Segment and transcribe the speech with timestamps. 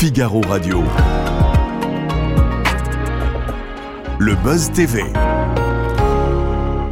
[0.00, 0.84] Figaro Radio.
[4.20, 5.02] Le Buzz TV.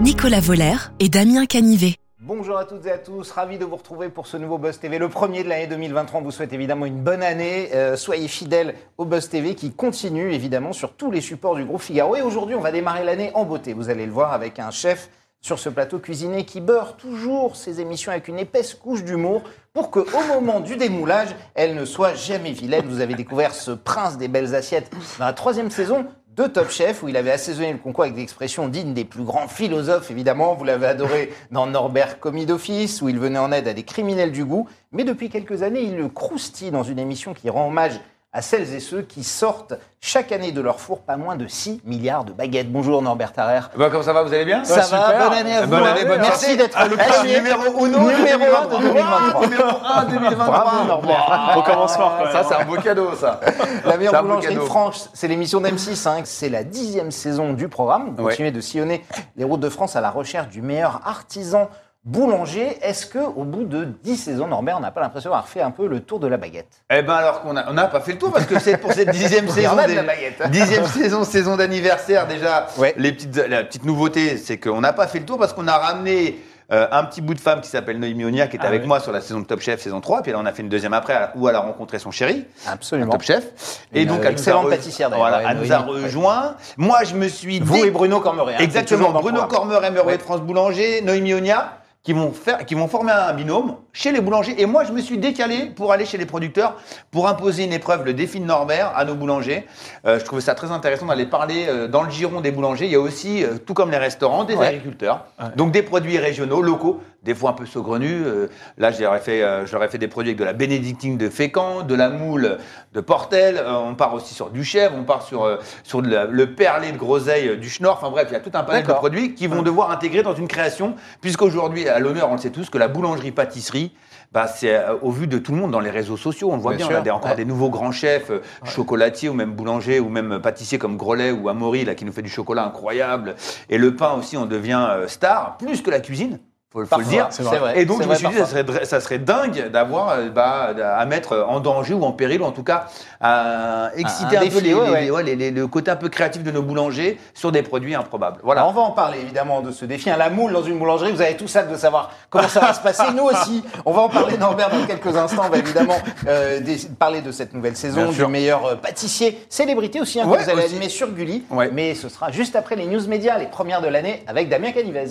[0.00, 1.94] Nicolas Voller et Damien Canivet.
[2.18, 4.98] Bonjour à toutes et à tous, ravi de vous retrouver pour ce nouveau Buzz TV,
[4.98, 6.18] le premier de l'année 2023.
[6.18, 7.68] On vous souhaite évidemment une bonne année.
[7.76, 11.82] Euh, soyez fidèles au Buzz TV qui continue évidemment sur tous les supports du groupe
[11.82, 12.16] Figaro.
[12.16, 13.72] Et aujourd'hui, on va démarrer l'année en beauté.
[13.72, 15.10] Vous allez le voir avec un chef
[15.40, 19.44] sur ce plateau cuisiné qui beurre toujours ses émissions avec une épaisse couche d'humour
[19.76, 22.86] pour qu'au moment du démoulage, elle ne soit jamais vilaine.
[22.88, 27.02] Vous avez découvert ce prince des belles assiettes dans la troisième saison de Top Chef,
[27.02, 30.54] où il avait assaisonné le concours avec des expressions dignes des plus grands philosophes, évidemment.
[30.54, 34.32] Vous l'avez adoré dans Norbert Commis d'Office, où il venait en aide à des criminels
[34.32, 34.66] du goût.
[34.92, 38.00] Mais depuis quelques années, il le croustille dans une émission qui rend hommage
[38.36, 41.80] à celles et ceux qui sortent chaque année de leur four pas moins de 6
[41.86, 42.70] milliards de baguettes.
[42.70, 43.60] Bonjour Norbert Tarrer.
[43.78, 45.70] Bah, comment ça va, vous allez bien Ça va, bonne année à vous.
[45.70, 49.40] Bonne année, bonne Merci d'être le premier numéro uno, numéro 1 de 2023.
[49.46, 50.44] Numéro 1 2023.
[50.46, 51.54] Bravo Norbert.
[51.56, 52.18] On commence fort.
[52.30, 53.40] Ça, c'est un beau cadeau, ça.
[53.86, 54.60] La meilleure boulangerie de.
[54.60, 56.06] France, c'est l'émission d'M6.
[56.06, 56.20] hein.
[56.24, 58.14] C'est la dixième saison du programme.
[58.18, 58.32] Vous Ouais.
[58.32, 59.02] continuez de sillonner
[59.36, 61.70] les routes de France à la recherche du meilleur artisan
[62.06, 62.78] boulanger.
[62.80, 65.70] Est-ce que au bout de dix saisons, Norbert, on n'a pas l'impression d'avoir fait un
[65.72, 66.68] peu le tour de la baguette?
[66.90, 68.92] Eh ben alors qu'on a, on n'a pas fait le tour parce que c'est pour
[68.92, 70.40] cette dixième saison, des- la baguette.
[70.42, 70.48] hein.
[70.48, 72.68] dixième saison, saison d'anniversaire déjà.
[72.78, 72.94] Ouais.
[72.96, 75.76] Les petites, la petite nouveauté, c'est qu'on n'a pas fait le tour parce qu'on a
[75.76, 76.38] ramené
[76.72, 78.98] euh, un petit bout de femme qui s'appelle Noémie Onia qui était Ah avec moi
[78.98, 80.94] sur la saison de Top Chef saison 3 puis là on a fait une deuxième
[80.94, 82.44] après où elle a rencontré son chéri.
[82.66, 83.12] Absolument.
[83.12, 83.84] Top Chef.
[83.92, 86.54] Et Une, donc, euh, elle excellente re- pâtissière, d'ailleurs, Voilà, ouais, elle nous a rejoint.
[86.76, 88.54] Moi, je me suis Vous dé- et Bruno Cormeret.
[88.54, 89.10] hein, Exactement.
[89.12, 89.48] Bruno programme.
[89.48, 90.16] Cormer, MRE Ouais.
[90.16, 94.20] de France Boulanger, Noémie Onia, qui vont, faire, qui vont former un binôme chez les
[94.20, 94.54] boulangers.
[94.58, 96.76] Et moi, je me suis décalé pour aller chez les producteurs
[97.10, 99.66] pour imposer une épreuve, le défi de Norbert, à nos boulangers.
[100.06, 102.84] Euh, je trouvais ça très intéressant d'aller parler euh, dans le giron des boulangers.
[102.84, 104.68] Il y a aussi, euh, tout comme les restaurants, des Ouais.
[104.68, 105.24] agriculteurs.
[105.56, 108.22] Donc des produits régionaux, locaux, des fois un peu saugrenus.
[108.24, 111.82] Euh, là, j'aurais fait, euh, j'aurais fait des produits avec de la bénédictine de Fécamp,
[111.82, 112.56] de la moule
[112.94, 113.58] de Portel.
[113.58, 116.92] Euh, on part aussi sur du chèvre, on part sur, sur de la- le perlé
[116.92, 117.98] de groseille du Schnorr.
[118.00, 120.34] Enfin bref, il y a tout un panel de produits qui vont devoir intégrer dans
[120.34, 123.92] une création, puisqu'aujourd'hui, à l'honneur, on le sait tous, que la boulangerie-pâtisserie,
[124.32, 126.48] bah, c'est au vu de tout le monde dans les réseaux sociaux.
[126.52, 127.36] On le voit Bien bien, on a des- encore ouais.
[127.36, 131.48] des nouveaux grands chefs, euh, chocolatiers ou même boulangers ou même pâtissiers comme Grolet ou
[131.48, 133.34] Amaury, là, qui nous fait du chocolat incroyable.
[133.70, 136.38] Et le pain aussi, on devient euh, star, plus que la cuisine.
[136.72, 137.28] Faut, faut le dire.
[137.30, 137.78] c'est vrai.
[137.80, 141.06] Et donc, je me suis dit, ça serait, ça serait dingue d'avoir euh, bah, à
[141.06, 142.88] mettre en danger ou en péril, ou en tout cas,
[143.20, 145.00] à exciter Un un, défi, peu les- ouais, les- ouais.
[145.02, 147.94] les- ouais, les- les- le côté un peu créatif de nos boulangers sur des produits
[147.94, 148.40] improbables.
[148.42, 148.62] Voilà.
[148.62, 150.10] Alors, on va en parler évidemment de ce défi.
[150.10, 152.80] La moule dans une boulangerie, vous avez tout ça de savoir comment ça va se
[152.80, 153.12] passer.
[153.14, 155.44] Nous aussi, on va en parler Norbert dans quelques instants.
[155.46, 155.96] On va évidemment
[156.26, 158.28] euh, des- parler de cette nouvelle saison, Bien du sûr.
[158.28, 160.72] meilleur euh, pâtissier, célébrité aussi, hein, que vous allez aussi.
[160.74, 161.44] animer sur Gulli.
[161.48, 161.70] Ouais.
[161.72, 165.06] Mais ce sera juste après les news médias, les premières de l'année avec Damien Canivez.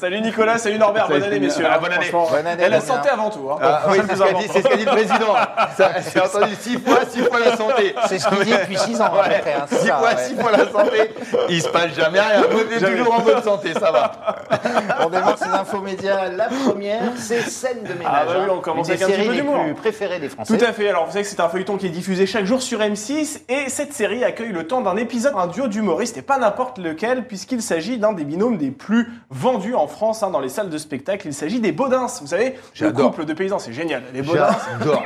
[0.00, 1.64] Salut Nicolas, salut Norbert, bonne année messieurs.
[1.70, 2.10] Ah, bonne année.
[2.10, 3.48] Bonne année, Et la santé avant tout.
[3.50, 3.58] Hein.
[3.62, 4.52] Ah, oui, C'est ce qu'a dit, important.
[4.52, 5.34] c'est ce qu'a dit le président.
[6.14, 7.94] J'ai entendu six fois, six fois la santé.
[8.08, 9.52] C'est ce qu'il dit depuis 6 ans à peu près.
[9.54, 10.24] hein, c'est Six ça, fois, ouais.
[10.24, 11.14] six fois la santé.
[11.48, 12.42] Il se passe jamais rien.
[12.50, 14.12] Vous êtes toujours en bonne santé, ça va.
[15.04, 16.28] On démarre ces infos médias.
[16.28, 18.06] La première, c'est Scène de ménage.
[18.14, 19.64] Ah bah oui, on hein, commence une avec un des petit peu d'humour.
[19.64, 20.56] plus préférées des Français.
[20.56, 22.62] Tout à fait, alors vous savez que c'est un feuilleton qui est diffusé chaque jour
[22.62, 26.38] sur M6 et cette série accueille le temps d'un épisode, un duo d'humoristes et pas
[26.38, 30.48] n'importe lequel puisqu'il s'agit d'un des binômes des plus vendus en France hein, dans les
[30.48, 31.26] salles de spectacle.
[31.26, 34.02] Il s'agit des Baudins, vous savez, le couple de paysans, c'est génial.
[34.12, 34.48] Les Baudins,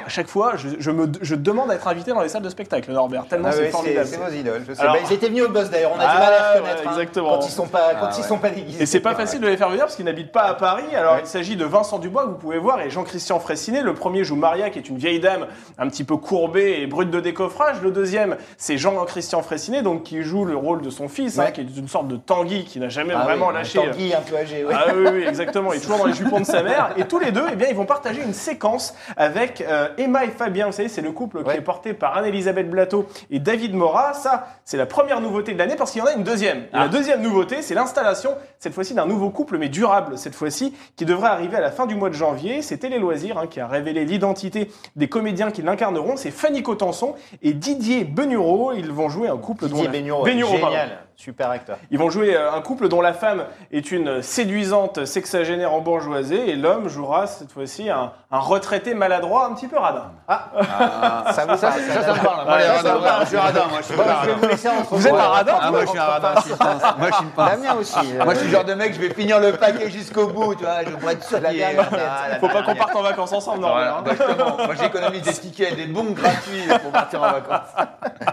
[0.05, 2.49] à chaque fois, je, je me je demande à être invité dans les salles de
[2.49, 4.06] spectacle, Norbert, tellement Ah c'est oui, formidable.
[4.06, 4.65] c'est vos idoles.
[4.69, 4.81] je sais.
[4.81, 6.37] Alors- Bah, ils étaient venus au boss d'ailleurs, on a Ah, du mal à les
[6.38, 6.83] ouais, reconnaître.
[6.88, 7.31] hein, exactement.
[7.38, 8.28] quand ils sont pas, quand Ah, ils ouais.
[8.28, 8.83] sont pas déguisés.
[8.83, 9.17] Et c'est pas Ouais.
[9.17, 10.94] facile de les faire venir parce qu'ils n'habitent pas à Paris.
[10.94, 13.83] Alors il s'agit de Vincent Dubois que vous pouvez voir et Jean-Christian Fraissinet.
[13.83, 15.47] Le premier joue Maria qui est une vieille dame
[15.78, 17.81] un petit peu courbée et brute de décoffrage.
[17.83, 21.53] Le deuxième c'est Jean-Christian Fraissinet donc qui joue le rôle de son fils hein, Ouais.
[21.53, 23.78] qui est une sorte de Tanguy qui n'a jamais Ah vraiment lâché.
[23.78, 24.65] Tanguy un peu âgé.
[24.69, 24.75] Ouais.
[24.77, 25.73] Ah oui, oui, exactement.
[25.73, 26.91] Il est toujours dans les jupons de sa mère.
[26.97, 30.29] Et tous les deux, eh bien, ils vont partager une séquence avec euh, Emma et
[30.29, 30.67] Fabien.
[30.67, 31.45] Vous savez, c'est le couple Ouais.
[31.55, 34.12] qui est porté par Anne-Elisabeth Blateau et David Mora.
[34.15, 36.59] Ça, c'est la première nouveauté de l'année parce qu'il y en a une deuxième.
[36.59, 36.81] Et Ah.
[36.81, 41.05] la deuxième nouveauté, c'est l'installation, cette fois-ci, d'un nouveau couple, mais durable, cette fois-ci, qui
[41.05, 42.62] devrait arriver à la fin du mois de janvier.
[42.62, 46.17] C'est Télé Loisirs hein, qui a révélé l'identité des comédiens qui l'incarneront.
[46.17, 48.73] C'est Fanny Cotenson et Didier Benureau.
[48.73, 50.76] Ils vont jouer un couple dont Didier la- Bénureau, Bénureau, pardon.
[51.20, 51.79] Super acteur.
[51.91, 53.43] Ils vont jouer euh, un couple dont la femme
[53.73, 59.55] est une séduisante sexagénaire embourgeoisée et l'homme jouera cette fois-ci un, un retraité maladroit un
[59.55, 60.12] petit peu radin.
[60.29, 62.44] Ah, ça vous Ça, parle, ça, ça me parle.
[62.47, 63.23] Moi, Ouais, les ça, radins, ça me ouais, parle.
[63.25, 64.32] je suis radin, moi, je suis je vais radin.
[64.41, 66.31] vous laisser entre Vous êtes vous, un euh, radin, Ah, moi, je suis un radin.
[66.31, 67.50] Moi, je suis une pince.
[67.50, 67.99] Damien aussi.
[67.99, 70.55] euh, Moi, je suis le genre de mec, je vais finir le paquet jusqu'au bout,
[70.55, 71.38] tu vois, je pourrais être sûr.
[71.43, 74.05] Ah, Faut pas qu'on parte en vacances ensemble, non hein.
[74.09, 74.56] exactement.
[74.56, 77.75] Moi, j'économise des tickets, des bons gratuits pour partir en vacances.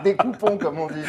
[0.03, 1.03] des coupons, comme on dit.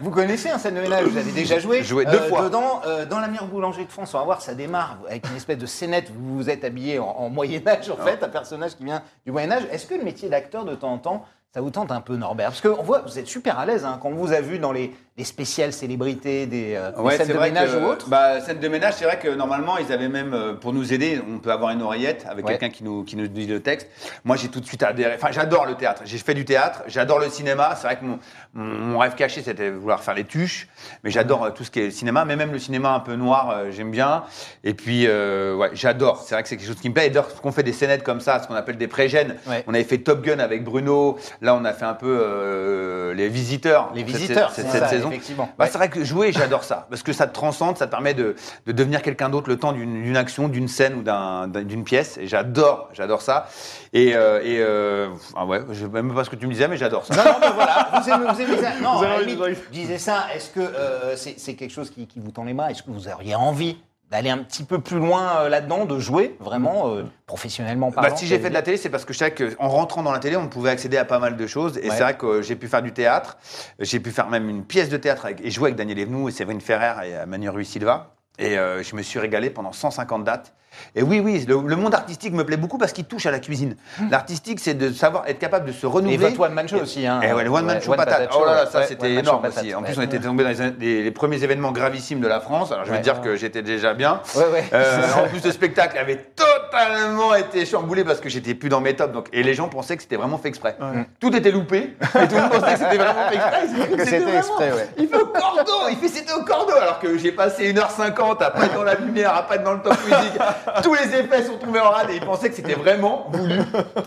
[0.00, 1.82] Vous connaissez un scène de ménage, vous avez déjà joué.
[1.82, 2.42] Joué deux fois.
[2.44, 5.36] Dedans, euh, dans la meilleure boulangerie de France, on va voir, ça démarre avec une
[5.36, 6.10] espèce de scénette.
[6.10, 9.64] Vous vous êtes habillé en, en Moyen-Âge, en fait, un personnage qui vient du Moyen-Âge.
[9.70, 12.50] Est-ce que le métier d'acteur, de temps en temps, ça vous tente un peu, Norbert?
[12.50, 14.70] Parce qu'on voit, vous êtes super à l'aise hein, quand on vous a vu dans
[14.70, 18.06] les, les spéciales célébrités des, euh, des Ouais, scènes de ménage que, ou autres?
[18.10, 21.22] Bah, scène de ménage, c'est vrai que normalement, ils avaient même, euh, pour nous aider,
[21.26, 22.58] on peut avoir une oreillette avec Ouais.
[22.58, 23.88] quelqu'un qui nous, qui nous dit le texte.
[24.26, 25.14] Moi, j'ai tout de suite adhéré.
[25.14, 26.02] Enfin, j'adore le théâtre.
[26.04, 27.72] J'ai fait du théâtre, j'adore le cinéma.
[27.76, 28.04] C'est vrai que
[28.52, 30.68] mon, rêve caché, c'était de vouloir faire les tuches.
[31.02, 33.70] Mais j'adore euh, tout ce qui est cinéma, mais même le cinéma un peu noir,
[33.70, 34.24] j'aime bien.
[34.64, 36.22] Et puis, ouais, j'adore.
[36.24, 37.06] C'est vrai que c'est quelque chose qui me plaît.
[37.06, 39.36] Et d'ailleurs, qu'on fait des scénettes comme ça, ce qu'on appelle des pré-gènes.
[39.46, 39.64] Ouais.
[39.66, 41.18] On avait fait Top Gun avec Bruno.
[41.40, 43.90] Là, on a fait un peu euh, les visiteurs.
[43.94, 45.08] Les cette- visiteurs, cette, c'est cette ça, saison.
[45.08, 45.48] effectivement.
[45.58, 45.70] Bah, Ouais.
[45.70, 46.86] C'est vrai que jouer, j'adore ça.
[46.90, 48.34] Parce que ça te transcende, ça te permet de,
[48.66, 52.18] de devenir quelqu'un d'autre le temps d'une action, d'une scène ou d'un- d'un- d'une pièce.
[52.18, 53.46] Et j'adore, j'adore ça.
[53.92, 56.68] Et, euh, et euh, ah ouais, je sais même pas ce que tu me disais,
[56.68, 57.14] mais j'adore ça.
[57.16, 58.68] Non, non, mais voilà, vous aimez, vous aimez ça.
[58.82, 59.54] Non, Vous jouer.
[59.54, 62.54] je disais ça, est-ce que euh, c'est c'est quelque chose qui, qui vous tend les
[62.54, 63.78] mains Est-ce que vous auriez envie
[64.10, 68.16] d'aller un petit peu plus loin euh, là-dedans, de jouer vraiment euh, professionnellement Bah, parlant
[68.16, 70.18] si j'ai fait de la télé, c'est parce que je savais qu'en rentrant dans la
[70.18, 71.76] télé, on pouvait accéder à pas mal de choses.
[71.78, 71.96] Et Ouais.
[71.96, 73.36] c'est vrai que euh, j'ai pu faire du théâtre.
[73.78, 76.32] J'ai pu faire même une pièce de théâtre avec- et jouer avec Daniel Evenou et
[76.32, 78.14] Séverine Ferrer et Manu Rui Silva.
[78.38, 80.54] Et je me suis régalé pendant 150 dates.
[80.94, 83.38] Et oui, oui, le, le monde artistique me plaît beaucoup parce qu'il touche à la
[83.38, 83.76] cuisine.
[84.10, 86.16] L'artistique, c'est de savoir être capable de se Et renouveler.
[86.16, 87.06] votre one man show aussi.
[87.06, 88.30] Hein, Et ouais, le One Man Ouais, Show patate.
[88.36, 89.74] Oh là là, ça ouais, c'était One énorme patate, aussi.
[89.74, 92.72] En plus, on était tombé dans les, les- les premiers événements gravissimes de la France.
[92.72, 94.20] Alors je vais dire que j'étais déjà bien.
[94.34, 94.64] Ouais, ouais.
[94.72, 98.94] Euh, en plus, le spectacle avait totalement été chamboulé parce que j'étais plus dans mes
[98.94, 99.12] tops.
[99.12, 100.76] Donc, et les gens pensaient que c'était vraiment fait exprès.
[101.20, 101.96] Tout était loupé.
[102.00, 103.58] Et tout le monde pensait que c'était vraiment fait exprès.
[103.98, 104.88] Que c'était exprès, ouais.
[104.98, 105.88] Il fait au cordeau.
[105.90, 106.74] Il fait c'était au cordeau.
[106.80, 109.72] Alors que j'ai passé 1h50 à pas être dans la lumière, à pas être dans
[109.74, 110.38] le top musique.
[110.82, 113.54] Tous les effets sont tombés en rade et ils pensaient que c'était vraiment voulu.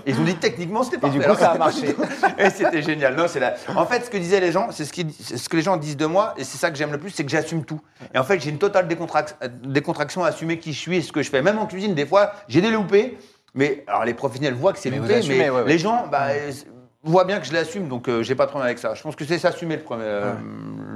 [0.06, 1.18] Et ils ont dit techniquement c'était Et parfait.
[1.18, 1.82] du coup, Alors que ça a marché.
[1.94, 1.96] du.
[2.44, 3.16] Et c'était génial.
[3.16, 3.56] Non, c'est la...
[3.76, 5.78] En fait, ce que disaient les gens, c'est ce, qui- c'est ce que les gens
[5.78, 7.82] disent de moi, et c'est ça que j'aime le plus, c'est que j'assume tout.
[8.14, 11.02] Et en fait, j'ai une totale décontrac- euh, décontraction à assumer qui je suis et
[11.02, 11.42] ce que je fais.
[11.42, 13.18] Même en cuisine, des fois, j'ai des loupés,
[13.54, 15.64] mais alors les professionnels voient que c'est loupé, mais ouais, ouais.
[15.68, 16.28] les gens, bah,
[17.04, 18.94] voient bien que je l'assume, donc euh, j'ai pas de problème avec ça.
[18.94, 20.34] Je pense que c'est s'assumer le, premier- euh,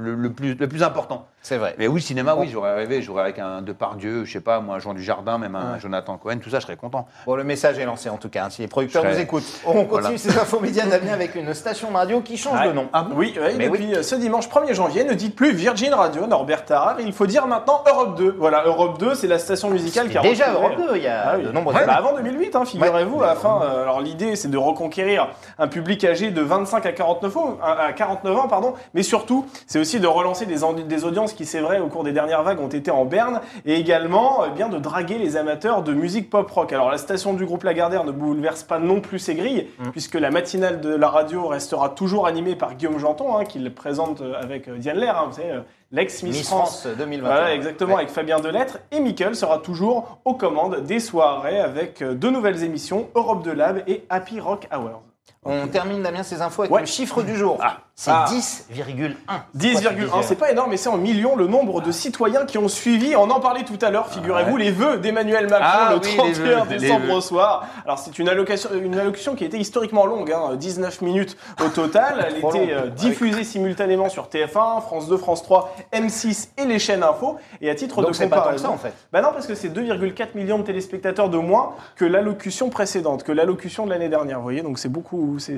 [0.02, 1.26] le, le plus, le plus important.
[1.42, 1.74] C'est vrai.
[1.78, 4.78] Mais oui, cinéma, oui, j'aurais rêvé, j'aurais avec un Depardieu, je sais pas, moi, un
[4.78, 5.80] Jean du Jardin, même un Ouais.
[5.80, 7.08] Jonathan Cohen, tout ça, je serais content.
[7.26, 8.44] Bon, le message est lancé en tout cas.
[8.44, 10.18] hein, Si les producteurs nous écoutent, on continue Voilà.
[10.18, 12.68] ces infos médias d'avenir avec une station de radio qui change Ouais.
[12.68, 12.88] de nom.
[12.92, 16.26] Ah oui, oui, Mais depuis euh, ce dimanche 1er janvier, ne dites plus Virgin Radio,
[16.28, 18.36] Norbert Tarare, il faut dire maintenant Europe 2.
[18.38, 21.06] Voilà, Europe 2, c'est la station musicale qui a déjà retrouvé- Europe 2 il y
[21.08, 21.44] a Ah oui.
[21.44, 23.60] de nombreuses bah avant 2008, hein, figurez-vous, à la fin.
[23.62, 27.92] euh, alors l'idée, c'est de reconquérir un public âgé de 25 à 49 ans, à
[27.92, 31.60] 49 ans pardon, mais surtout, c'est aussi de relancer des, en- des audiences qui, c'est
[31.60, 34.78] vrai, au cours des dernières vagues ont été en berne, et également euh, bien de
[34.78, 36.72] draguer les amateurs de musique pop rock.
[36.72, 39.90] Alors la station du groupe Lagardère ne bouleverse pas non plus ses grilles, Mm.
[39.90, 43.70] puisque la matinale de la radio restera toujours animée par Guillaume Janton, hein, qui le
[43.72, 45.60] présente euh, avec euh, Diane Lair, hein, vous savez, euh,
[45.92, 46.80] l'ex-Miss Miss France.
[46.82, 47.28] France 2021.
[47.34, 48.00] Voilà, exactement, Ouais.
[48.02, 48.78] avec Fabien Delettre.
[48.90, 53.50] Et Mickel sera toujours aux commandes des soirées avec euh, deux nouvelles émissions, Europe de
[53.52, 55.02] Lab et Happy Rock Hours.
[55.46, 56.80] On termine Damien ces infos avec Ouais.
[56.80, 57.58] le chiffre du jour.
[57.98, 58.26] C'est Ah.
[58.28, 59.14] 10,1.
[59.54, 63.16] 10,1, c'est pas énorme, mais c'est en millions le nombre de citoyens qui ont suivi,
[63.16, 66.16] on en parlait tout à l'heure, figurez-vous, les vœux d'Emmanuel Macron Ah le oui, les
[66.34, 67.66] 31 vœux, les décembre au soir.
[67.86, 71.70] Alors c'est une allocation, une allocution qui a été historiquement longue, hein, 19 minutes au
[71.70, 72.26] total.
[72.28, 77.02] Elle était euh, diffusée simultanément sur TF1, France 2, France 3, M6 et les chaînes
[77.02, 77.38] info.
[77.62, 78.92] Et à titre Donc de c'est pas tant que comparaison, ça en fait.
[79.10, 83.32] Bah non, parce que c'est 2,4 millions de téléspectateurs de moins que l'allocution précédente, que
[83.32, 84.36] l'allocution de l'année dernière.
[84.36, 85.56] Vous voyez, donc c'est beaucoup, c'est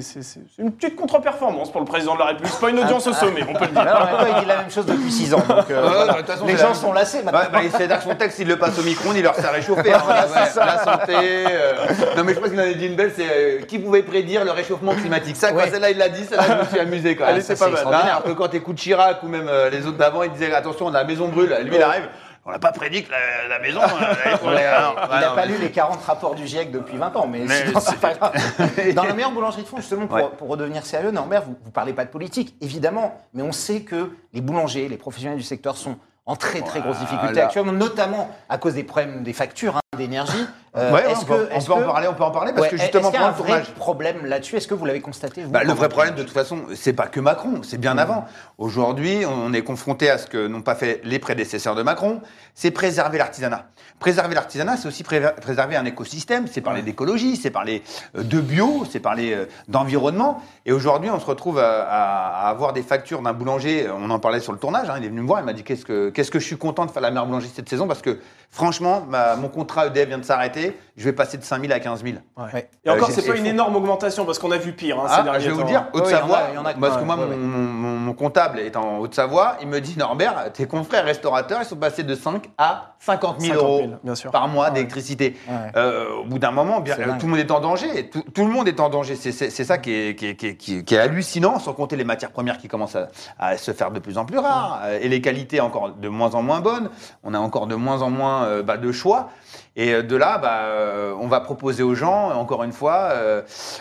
[0.59, 2.52] une petite contre-performance pour le président de la République.
[2.54, 3.80] C'est pas une audience au sommet, on peut le dire.
[3.80, 5.42] Alors, en même temps, il dit la même chose depuis 6 ans.
[5.49, 6.12] Donc, euh, Ouais, voilà.
[6.12, 7.40] de toute façon, les c'est gens la- sont lassés maintenant.
[7.40, 9.52] Ouais, bah, il fait son texte, il le passe au micro, il leur sert à
[9.52, 9.92] réchauffer.
[9.92, 10.02] hein.
[10.08, 11.14] Ouais, la santé.
[11.16, 11.73] euh.
[12.16, 14.44] Non, mais je pense qu'il en a dit une belle, c'est euh, qui pouvait prédire
[14.44, 15.37] le réchauffement climatique?
[15.37, 15.70] Ça, quoi, Ouais.
[15.70, 17.40] celle-là, il l'a dit, celle-là, je me suis amusé quand même.
[17.40, 17.94] Ça, pas c'est mal.
[17.94, 20.90] Hein, un peu quand t'écoutes Chirac ou même euh, les autres d'avant, ils disaient attention,
[20.90, 21.54] la maison brûle.
[21.64, 22.04] Lui, il arrive.
[22.49, 23.81] On n'a pas prédit que la, la maison.
[23.83, 27.14] euh, allait Alors, il n'a pas mais- lu les 40 rapports du GIEC depuis 20
[27.14, 28.33] ans, mais, Mais sinon, c'est pas grave.
[28.95, 30.25] Dans la meilleure boulangerie de France, justement, pour, Ouais.
[30.38, 34.12] pour redevenir sérieux, Norbert, vous ne parlez pas de politique, évidemment, mais on sait que
[34.33, 37.45] les boulangers, les professionnels du secteur sont en très très grosse difficulté Voilà.
[37.47, 40.45] actuellement, notamment à cause des problèmes des factures, hein, d'énergie.
[40.76, 43.09] Euh, Ouais, on peut, on en parler, on peut en parler parce Ouais, que justement
[43.09, 43.71] est-ce qu'il y a un vrai tournage.
[43.75, 44.57] problème là-dessus?
[44.57, 47.07] Est-ce que vous l'avez constaté vous, Bah, le vrai problème, de toute façon, c'est pas
[47.07, 48.26] que Macron, c'est bien avant.
[48.59, 52.21] Aujourd'hui, on est confronté à ce que n'ont pas fait les prédécesseurs de Macron,
[52.54, 53.66] c'est préserver l'artisanat.
[53.99, 57.83] Préserver l'artisanat, c'est aussi pré- préserver un écosystème, c'est parler d'écologie, c'est parler
[58.16, 60.42] euh, de bio, c'est parler euh, d'environnement.
[60.66, 64.52] Et aujourd'hui, on se retrouve à, avoir des factures d'un boulanger, on en parlait sur
[64.52, 66.38] le tournage, hein, il est venu me voir, il m'a dit qu'est-ce que, qu'est-ce que
[66.38, 69.49] je suis content de faire la meilleure boulangerie cette saison, parce que franchement, ma- mon
[69.49, 72.17] contrat EDF vient de s'arrêter, je vais passer de 5 000 à 15 000.
[72.37, 72.69] Ouais.
[72.85, 75.14] Et encore, Euh, c'est pas une énorme augmentation parce qu'on a vu pire hein, ces
[75.19, 76.64] Ah, derniers je vais vous dire, Oui, il y en a- Haute-Savoie, il y en
[76.64, 77.37] a- parce que moi, ouais, ouais.
[77.37, 81.67] mon, mon- mon comptable est en Haute-Savoie, il me dit Norbert, tes confrères restaurateurs, ils
[81.67, 84.31] sont passés de 5 à 50 000 euros 50 000, bien sûr.
[84.31, 85.37] par mois d'électricité.
[85.49, 85.55] Ouais.
[85.76, 88.11] Euh, au bout d'un moment, bien, euh, tout le monde est en danger.
[88.11, 89.14] Tout, tout le monde est en danger.
[89.14, 89.31] C'est
[89.64, 92.05] ça qui est, qui, est, qui est- qui est- qui est hallucinant, sans compter les
[92.05, 95.21] matières premières qui commencent à, à se faire de plus en plus rares, et les
[95.21, 96.90] qualités encore de moins en moins bonnes.
[97.23, 99.30] On a encore de moins en moins euh, bah, de choix.
[99.76, 103.12] Et euh, de là, bah, euh, on va proposer aux gens, encore une fois,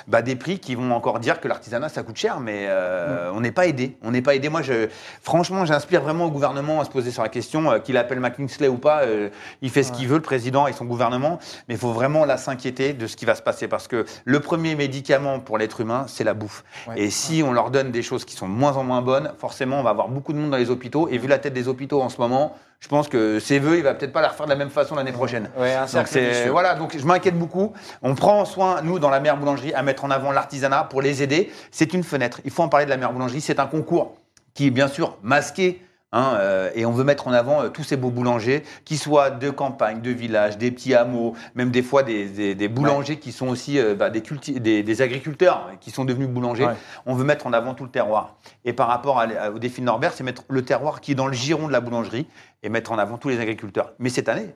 [0.08, 3.42] bah, des prix qui vont encore dire que l'artisanat, ça coûte cher, mais euh, on
[3.42, 3.98] n'est pas aidé.
[4.04, 4.50] On n'est pas aidé.
[4.50, 4.88] Moi, je,
[5.22, 8.68] franchement, j'inspire vraiment au gouvernement à se poser sur la question, euh, qu'il appelle McKinsey
[8.68, 9.30] ou pas, euh,
[9.62, 12.38] il fait ce qu'il veut, le président et son gouvernement, mais il faut vraiment là
[12.38, 16.06] s'inquiéter de ce qui va se passer, parce que le premier médicament pour l'être humain,
[16.08, 16.64] c'est la bouffe.
[16.88, 17.02] Ouais.
[17.02, 19.80] Et si on leur donne des choses qui sont de moins en moins bonnes, forcément,
[19.80, 22.02] on va avoir beaucoup de monde dans les hôpitaux, et vu la tête des hôpitaux
[22.02, 24.52] en ce moment, je pense que ses voeux, il va peut-être pas la refaire de
[24.52, 25.50] la même façon l'année prochaine.
[25.58, 27.74] Ouais, un Donc c'est voilà, donc je m'inquiète beaucoup.
[28.04, 31.24] On prend soin nous dans la meilleure boulangerie à mettre en avant l'artisanat pour les
[31.24, 31.52] aider.
[31.72, 32.40] C'est une fenêtre.
[32.46, 33.42] Il faut en parler de la meilleure boulangerie.
[33.42, 34.16] C'est un concours
[34.54, 35.82] qui est bien sûr masqué.
[36.12, 39.30] Hein, euh, et on veut mettre en avant euh, tous ces beaux boulangers, qui soient
[39.30, 43.32] de campagne, de village, des petits hameaux, même des fois des, des- des boulangers qui
[43.32, 46.66] sont aussi euh, bah, des, agriculteurs qui sont devenus boulangers.
[46.66, 46.76] Ouais.
[47.06, 48.36] On veut mettre en avant tout le terroir.
[48.66, 51.16] Et par rapport à- à- au défi de Norbert, c'est mettre le terroir qui est
[51.16, 52.28] dans le giron de la boulangerie
[52.64, 53.94] et mettre en avant tous les agriculteurs.
[54.00, 54.56] Mais cette année,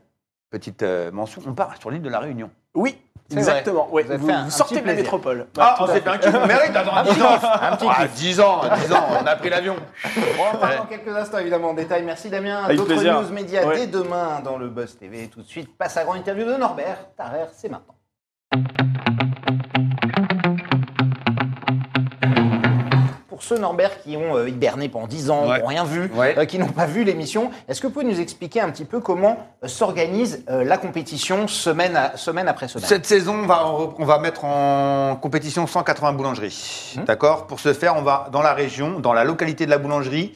[0.50, 2.50] petite mention, on part sur l'île de la Réunion.
[2.76, 2.98] Oui,
[3.32, 3.90] exactement.
[3.92, 5.04] Ouais, Vous un- un sortez de la plaisir.
[5.04, 5.48] métropole.
[5.60, 6.10] Ah, on s'est fait.
[6.10, 6.34] un kiff.
[6.36, 7.40] On mérite d'attendre 10 ans.
[7.62, 8.14] Un petit Ah, kiff.
[8.14, 9.76] 10 ans, 10 ans, on a pris l'avion.
[10.40, 12.04] On en parle dans quelques instants, évidemment, en détail.
[12.04, 12.74] Merci Damien.
[12.74, 13.76] D'autres news médias Ouais.
[13.76, 15.28] dès demain dans le Buzz TV.
[15.28, 16.98] Tout de suite, passe à grande interview de Norbert.
[17.18, 17.96] Tarère, c'est maintenant.
[23.42, 25.56] Pour ceux, Norbert, qui ont euh, hiberné pendant 10 ans, Ouais.
[25.56, 26.36] qui n'ont rien vu, Ouais.
[26.38, 29.00] euh, qui n'ont pas vu l'émission, est-ce que vous pouvez nous expliquer un petit peu
[29.00, 32.86] comment euh, s'organise la compétition semaine, à- semaine après semaine?
[32.88, 33.66] Cette saison, on va,
[33.98, 36.94] on va mettre en compétition 180 boulangeries.
[36.98, 37.06] Mmh.
[37.06, 37.48] D'accord?
[37.48, 40.36] Pour ce faire, on va dans la région, dans la localité de la boulangerie.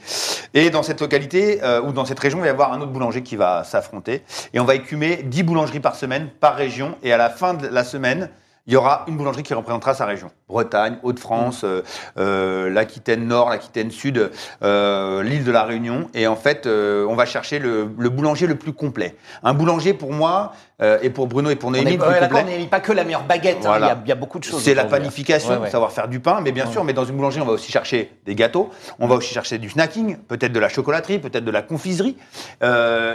[0.56, 3.22] Et dans cette localité, ou dans cette région, il va y avoir un autre boulanger
[3.22, 4.24] qui va s'affronter.
[4.54, 6.96] Et on va écumer 10 boulangeries par semaine, par région.
[7.04, 8.30] Et à la fin de la semaine,
[8.68, 10.32] il y aura une boulangerie qui représentera sa région.
[10.48, 11.68] Bretagne, Hauts-de-France, Mmh.
[11.68, 11.82] euh,
[12.18, 14.32] euh, l'Aquitaine Nord, l'Aquitaine Sud,
[14.64, 16.08] euh, l'île de la Réunion.
[16.14, 19.16] Et en fait, euh, on va chercher le, le boulanger le plus complet.
[19.44, 22.92] Un boulanger, pour moi, euh, et pour Bruno et pour Noémie, on n'est pas que
[22.92, 23.86] la meilleure baguette, hein, Voilà.
[23.86, 24.62] il y a- il y, a beaucoup de choses.
[24.62, 25.70] C'est la panification, Ouais, ouais.
[25.70, 28.12] savoir faire du pain, mais bien sûr, mais dans une boulangerie, on va aussi chercher
[28.26, 28.70] des gâteaux,
[29.00, 32.18] on va aussi chercher du snacking, peut-être de la chocolaterie, peut-être de la confiserie.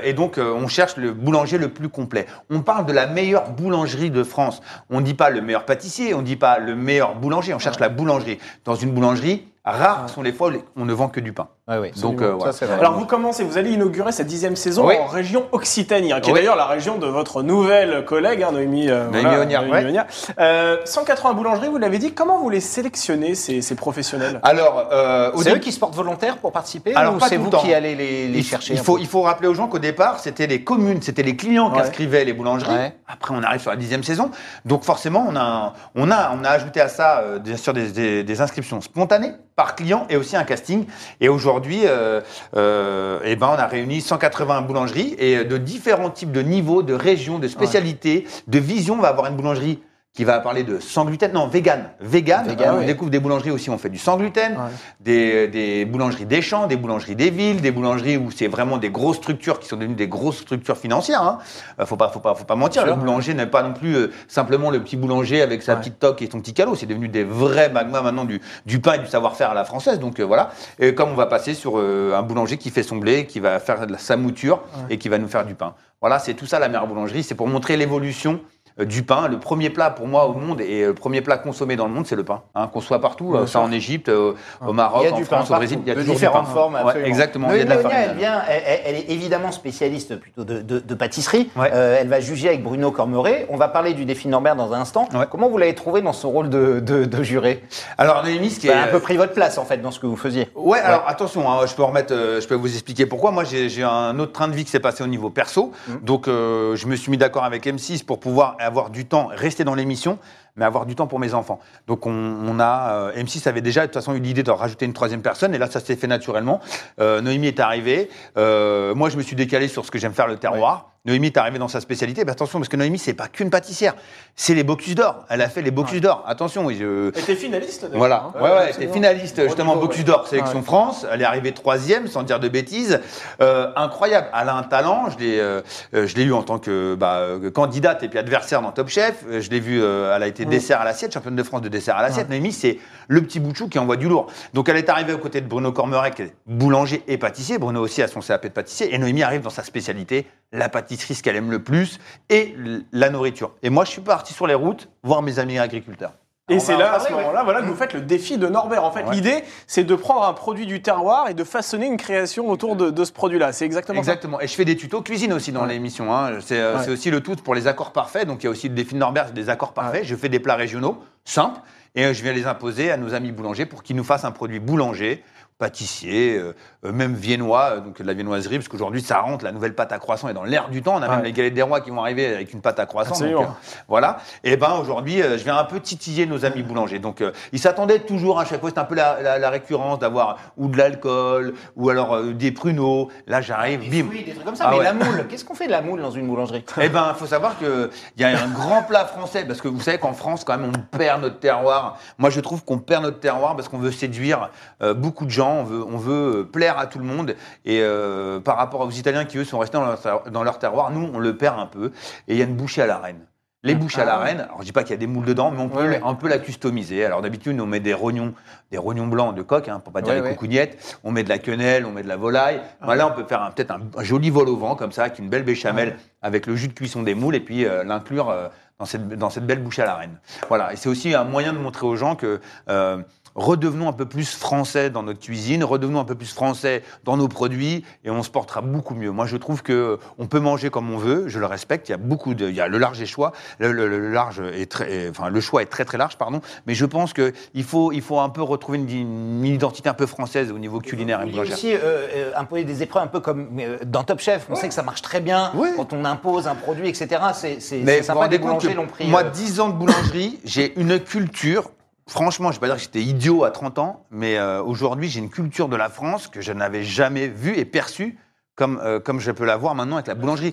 [0.02, 2.26] Et donc, on cherche le boulanger le plus complet.
[2.50, 4.62] On parle de la meilleure boulangerie de France.
[4.88, 7.58] On ne dit pas le meilleur pâtissier, on ne dit pas le meilleur boulanger, on
[7.58, 8.38] cherche la boulangerie.
[8.64, 11.48] Dans une boulangerie, rares sont les fois où on ne vend que du pain.
[11.68, 12.52] Ouais, ouais, Donc, euh, voilà.
[12.52, 12.78] Ça, c'est vrai.
[12.80, 14.94] Alors vous commencez, vous allez inaugurer cette dixième saison Oui.
[15.00, 16.40] en région Occitanie, hein, qui est Oui.
[16.40, 19.88] d'ailleurs la région de votre nouvelle collègue, hein, Noémie, euh, Noémie Ognard, Noémie ouais.
[19.90, 20.06] Ognard.
[20.40, 24.40] Euh, 180 boulangeries, vous l'avez dit, comment vous les sélectionnez, ces, ces professionnels?
[24.42, 27.50] Alors, euh, C'est début- eux qui se portent volontaires pour participer Alors, ou c'est vous
[27.50, 30.18] qui allez les, les il, chercher il faut, il faut rappeler aux gens qu'au départ,
[30.18, 32.74] c'était les communes, c'était les clients qui inscrivaient les boulangeries.
[32.74, 32.94] Ouais.
[33.06, 34.30] Après, on arrive sur la dixième saison.
[34.64, 37.90] Donc, forcément, on a, on a, on a ajouté à ça, euh, bien sûr, des,
[37.92, 40.86] des- des inscriptions spontanées par client et aussi un casting.
[41.20, 42.20] Et aujourd'hui, euh,
[42.56, 46.94] euh, eh ben, on a réuni 180 boulangeries et de différents types de niveaux, de
[46.94, 48.94] régions, de spécialités, de visions.
[48.94, 49.80] On va avoir une boulangerie
[50.12, 51.90] qui va parler de sans gluten, non, vegan.
[52.00, 52.86] Vegan, Vegan, on oui.
[52.86, 54.64] découvre des boulangeries aussi, on fait du sans gluten, Ouais.
[54.98, 58.90] des, des boulangeries des champs, des boulangeries des villes, des boulangeries où c'est vraiment des
[58.90, 61.22] grosses structures qui sont devenues des grosses structures financières.
[61.22, 61.38] Hein.
[61.78, 62.84] Euh, faut pas, faut pas, faut pas mentir.
[62.86, 65.78] Le boulanger n'est pas non plus euh, simplement le petit boulanger avec sa Ouais.
[65.80, 66.74] petite toque et son petit calot.
[66.74, 70.00] C'est devenu des vrais magmas maintenant du, du pain et du savoir-faire à la française.
[70.00, 70.50] Donc euh, voilà.
[70.80, 73.60] Et comme on va passer sur euh, un boulanger qui fait son blé, qui va
[73.60, 75.74] faire de la, sa mouture et qui va nous faire du pain.
[76.00, 77.22] Voilà, c'est tout ça la meilleure boulangerie.
[77.22, 78.40] C'est pour montrer l'évolution
[78.84, 79.28] du pain.
[79.28, 81.92] Le premier plat pour moi au monde et euh, le premier plat consommé dans le
[81.92, 82.42] monde, c'est le pain.
[82.54, 84.32] Hein, Qu'on soit partout, euh, ça en Égypte, euh,
[84.66, 86.52] au Maroc, a en France, au Brésil, il y a de toujours du différentes pain.
[86.52, 87.06] formes, Ouais, absolument.
[87.08, 87.48] exactement.
[87.52, 87.98] Il y a de la farine.
[88.10, 91.50] elle, vient, elle, est évidemment spécialiste plutôt de, de- de pâtisserie.
[91.56, 91.70] Ouais.
[91.72, 93.46] Euh, elle va juger avec Bruno Cormeret.
[93.50, 95.08] On va parler du défi Norbert dans un instant.
[95.14, 95.26] Ouais.
[95.30, 97.62] Comment vous l'avez trouvé dans son rôle de, de, de juré?
[97.98, 99.90] Alors Noémie, ce qui Vous est avez un peu pris votre place en fait dans
[99.90, 100.48] ce que vous faisiez.
[100.54, 103.30] Ouais, alors attention, hein, je peux remettre, euh, je peux vous expliquer pourquoi.
[103.30, 105.72] Moi, j'ai un autre train de vie qui s'est passé au niveau perso,
[106.02, 109.64] donc euh, je me suis mis d'accord avec M6 pour pouvoir avoir du temps, rester
[109.64, 110.18] dans l'émission,
[110.56, 111.60] mais avoir du temps pour mes enfants.
[111.86, 114.84] Donc on, on a, euh, M6 avait déjà de toute façon eu l'idée de rajouter
[114.86, 116.60] une troisième personne, et là ça s'est fait naturellement.
[117.00, 120.26] Euh, Noémie est arrivée, Euh, moi je me suis décalé sur ce que j'aime faire,
[120.26, 120.92] le terroir.
[121.06, 122.24] Noémie est arrivée dans sa spécialité.
[122.24, 123.94] Mais attention, parce que Noémie, c'est pas qu'une pâtissière.
[124.36, 125.24] C'est les Bocuse d'Or.
[125.30, 126.22] Elle a fait les Bocuse d'Or.
[126.26, 128.42] Attention, Elle était finaliste d'ailleurs, voilà, hein.
[128.42, 130.02] ouais, ouais, elle était finaliste justement ouais.
[130.04, 130.64] d'Or, sélection Ouais.
[130.64, 131.06] France.
[131.10, 133.00] Elle est arrivée troisième, sans dire de bêtises.
[133.40, 134.28] Euh, incroyable.
[134.38, 135.08] Elle a un talent.
[135.10, 135.62] Je l'ai, euh,
[135.94, 139.24] euh, je l'ai eu en tant que bah, candidate et puis adversaire dans Top Chef.
[139.30, 139.82] Je l'ai vu.
[139.82, 142.28] euh, elle a été dessert à l'assiette, championne de France de dessert à l'assiette.
[142.28, 142.78] Noémie, c'est
[143.08, 144.26] le petit bout de chou qui envoie du lourd.
[144.52, 147.58] Donc elle est arrivée aux côtés de Bruno Cormeret, qui est boulanger et pâtissier.
[147.58, 148.94] Bruno aussi a son CAP de pâtissier.
[148.94, 152.54] Et Noémie arrive dans sa spécialité, la pâtisserie, ce qu'elle aime le plus, et
[152.92, 153.52] la nourriture.
[153.62, 156.12] Et moi, je suis parti sur les routes voir mes amis agriculteurs.
[156.52, 157.12] Et c'est va en là, à ce ouais.
[157.12, 158.82] moment-là, voilà, que vous faites le défi de Norbert.
[158.82, 159.14] En fait, Ouais.
[159.14, 162.90] l'idée, c'est de prendre un produit du terroir et de façonner une création autour de,
[162.90, 163.52] de ce produit-là.
[163.52, 164.40] C'est exactement Exactement.
[164.40, 165.68] Et je fais des tutos cuisine aussi dans Ouais.
[165.68, 166.12] l'émission.
[166.12, 166.40] hein.
[166.40, 166.84] C'est euh, Ouais.
[166.84, 168.26] c'est aussi le tout pour les accords parfaits.
[168.26, 170.02] Donc il y a aussi le défi de Norbert, c'est des accords parfaits.
[170.04, 171.60] Je fais des plats régionaux simples
[171.94, 174.32] et euh, je viens les imposer à nos amis boulangers pour qu'ils nous fassent un
[174.32, 175.22] produit boulanger,
[175.60, 179.52] pâtissier, euh, euh, même viennois, euh, donc de la viennoiserie, parce qu'aujourd'hui ça rentre, la
[179.52, 180.96] nouvelle pâte à croissant est dans l'air du temps.
[180.96, 183.20] On a même les galettes des rois qui vont arriver avec une pâte à croissant.
[183.20, 183.48] donc, euh,
[183.86, 184.16] voilà.
[184.42, 186.98] Et ben aujourd'hui, euh, je viens un peu titiller nos amis boulangers.
[186.98, 189.98] Donc euh, ils s'attendaient toujours à chaque fois, c'est un peu la, la- la récurrence
[190.00, 193.08] d'avoir ou de l'alcool ou alors euh, des pruneaux.
[193.26, 194.08] Là j'arrive, Des bim.
[194.08, 194.64] fruits, des trucs comme ça.
[194.66, 194.84] Ah mais ouais.
[194.84, 196.64] la moule, qu'est-ce qu'on fait de la moule dans une boulangerie?
[196.80, 199.80] Eh ben, il faut savoir qu'il y a un grand plat français, parce que vous
[199.80, 201.98] savez qu'en France, quand même, on perd notre terroir.
[202.18, 204.50] Moi, je trouve qu'on perd notre terroir parce qu'on veut séduire
[204.82, 207.34] euh, beaucoup de gens, on veut, on veut euh, plaire à tout le monde.
[207.64, 210.90] Et euh, par rapport aux Italiens qui, eux, sont restés dans leur, dans leur terroir,
[210.90, 211.92] nous, on le perd un peu.
[212.28, 213.20] Et il y a une bouchée à la reine.
[213.62, 215.50] Les bouchées à la reine, alors je dis pas qu'il y a des moules dedans,
[215.50, 216.00] mais on peut Ouais, ouais.
[216.02, 217.04] un peu la customiser.
[217.04, 218.32] Alors d'habitude, on met des rognons,
[218.70, 220.30] des rognons blancs de coq, hein, pour pas dire Ouais, les ouais.
[220.30, 220.98] coucougnettes.
[221.04, 222.62] On met de la quenelle, on met de la volaille.
[222.80, 225.18] Bah, là, on peut faire peut-être un, un joli vol au vent comme ça, avec
[225.18, 228.48] une belle béchamel, avec le jus de cuisson des moules, et puis euh, l'inclure euh,
[228.78, 230.18] dans, cette, dans cette belle bouche à la reine.
[230.48, 230.72] Voilà.
[230.72, 232.40] Et c'est aussi un moyen de montrer aux gens que
[232.70, 233.02] euh,
[233.34, 237.28] redevenons un peu plus français dans notre cuisine, redevenons un peu plus français dans nos
[237.28, 239.10] produits, et on se portera beaucoup mieux.
[239.10, 241.24] Moi, je trouve que on peut manger comme on veut.
[241.28, 241.88] Je le respecte.
[241.88, 243.32] Il y a beaucoup de, il y a le large et choix.
[243.58, 246.40] Le, le- le large est très, enfin, le choix est très très large, pardon.
[246.66, 249.94] Mais je pense que il faut, il faut un peu retrouver une, une identité un
[249.94, 251.54] peu française au niveau culinaire et boulangère.
[251.54, 254.46] aussi euh, euh, imposer des épreuves un peu comme euh, dans Top Chef.
[254.50, 255.70] On sait que ça marche très bien Ouais.
[255.76, 257.08] quand on impose un produit, etc.
[257.34, 257.60] C'est
[258.02, 258.28] sympa.
[258.28, 259.06] Des boulangers l'ont pris.
[259.08, 261.70] moi, euh, 10 ans de boulangerie, j'ai une culture.
[262.06, 265.08] Franchement, je ne vais pas dire que j'étais idiot à 30 ans, mais euh, aujourd'hui,
[265.08, 268.18] j'ai une culture de la France que je n'avais jamais vue et perçue
[268.56, 270.52] comme, euh, comme je peux la voir maintenant avec la boulangerie.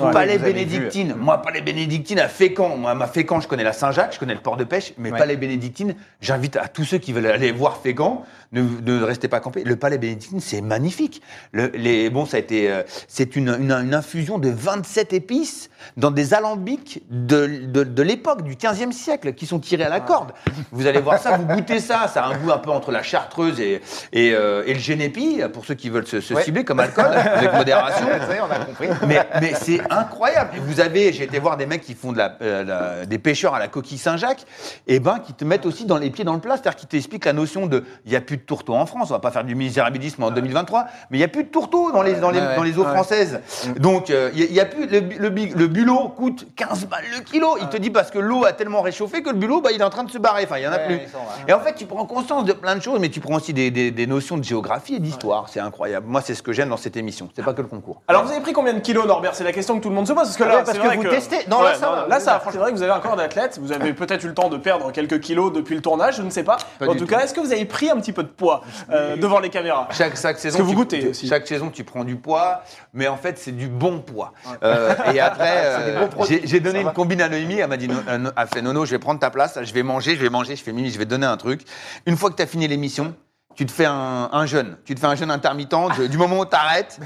[0.00, 1.14] Ouais, palais bénédictine.
[1.16, 2.76] Moi, palais bénédictine à Fécamp.
[2.76, 5.18] Moi, ma Fécamp, je connais la Saint-Jacques, je connais le port de pêche, mais Ouais.
[5.18, 9.38] palais bénédictine, j'invite à tous ceux qui veulent aller voir Fécamp, ne, ne restez pas
[9.40, 9.62] campés.
[9.64, 11.22] Le palais bénédictine, c'est magnifique.
[11.52, 15.70] Le, les, bon, ça a été, euh, c'est une, une, une infusion de 27 épices
[15.96, 20.00] dans des alambics de, de, de l'époque, du 15e siècle, qui sont tirés à la
[20.00, 20.32] corde.
[20.72, 23.02] Vous allez voir ça, vous goûtez ça, ça a un goût un peu entre la
[23.04, 23.80] chartreuse et,
[24.12, 26.42] et, euh, et le génépi, pour ceux qui veulent se, se Ouais.
[26.42, 28.06] cibler comme alcool, avec modération.
[28.06, 28.88] ça y est, on a compris.
[29.06, 30.50] Mais, mais c'est incroyable.
[30.66, 33.54] Vous avez, j'ai été voir des mecs qui font de la, euh, la- des pêcheurs
[33.54, 34.44] à la coquille Saint-Jacques,
[34.86, 37.24] et ben qui te mettent aussi dans les pieds dans le plat, c'est-à-dire qui t'expliquent
[37.24, 39.10] la notion de, il y a plus de tourteaux en France.
[39.10, 41.90] On va pas faire du misérabilisme en 2023, mais il y a plus de tourteaux
[41.92, 42.56] dans les dans les, Ouais, ouais.
[42.56, 42.92] dans les eaux Ouais.
[42.92, 43.40] françaises.
[43.78, 46.46] Donc euh, il y a- il y, a plus le, le, bi- le bulot coûte
[46.56, 47.56] 15 balles le kilo.
[47.60, 49.84] Il te dit parce que l'eau a tellement réchauffé que le bulot, bah, il est
[49.84, 50.44] en train de se barrer.
[50.44, 50.94] Enfin, il y en a Ouais, plus.
[51.06, 51.44] ils sont là.
[51.48, 53.70] Et en fait, tu prends conscience de plein de choses, mais tu prends aussi des,
[53.70, 55.48] des- des notions de géographie et d'histoire.
[55.48, 56.06] C'est incroyable.
[56.08, 57.23] Moi, c'est ce que j'aime dans cette émission.
[57.34, 58.02] C'est pas que le concours.
[58.08, 59.34] Alors vous avez pris combien de kilos Norbert?
[59.34, 60.78] C'est la question que tout le monde se pose parce que Ah là, ouais, parce
[60.78, 61.38] que vrai vous testez.
[61.48, 62.06] Non, Ouais, là, ça va.
[62.08, 63.58] Là ça, franchement, c'est vrai que vous avez un corps d'athlète.
[63.60, 66.30] Vous avez peut-être eu le temps de perdre quelques kilos depuis le tournage, je ne
[66.30, 66.56] sais pas.
[66.78, 67.06] Pas en tout tout.
[67.06, 69.88] cas, est-ce que vous avez pris un petit peu de poids euh, devant les caméras?
[69.92, 71.28] Chaque, chaque saison, que vous tu- goûtez tu- aussi.
[71.28, 74.32] Chaque saison, tu prends du poids, mais en fait, c'est du bon poids.
[74.62, 76.06] Euh, et après, euh,
[76.44, 77.58] j'ai donné ça une combine à Noémie.
[77.58, 79.82] Elle m'a dit, No- No- elle fait Nono, je vais prendre ta place, je vais
[79.82, 80.56] manger, je vais manger.
[80.56, 81.62] Je fais Mimi, je vais donner un truc.
[82.06, 83.14] Une fois que tu as fini l'émission,
[83.54, 84.76] tu te fais un, un jeûne.
[84.84, 86.98] Tu te fais un jeûne intermittent de- du moment où tu arrêtes,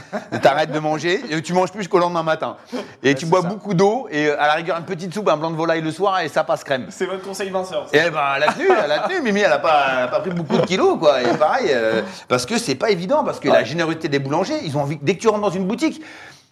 [0.44, 2.56] arrêtes de manger, et tu manges plus jusqu'au lendemain matin.
[3.02, 5.50] Et tu bois beaucoup d'eau, et euh, à la rigueur, une petite soupe, un blanc
[5.50, 6.86] de volaille le soir, et ça passe crème.
[6.88, 7.84] C'est votre conseil Vincent.
[7.92, 9.20] Et ben, elle a tenu, elle a tenu.
[9.20, 11.20] Mimi, elle a pas, elle a pas pris beaucoup de kilos, quoi.
[11.22, 14.76] Et pareil, euh, parce que c'est pas évident, parce que la générosité des boulangers, ils
[14.76, 16.02] ont envie, dès que tu rentres dans une boutique,